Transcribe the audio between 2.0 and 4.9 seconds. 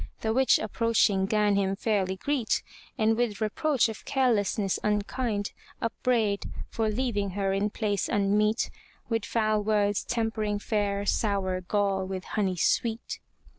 greet, And with reproach of carelessness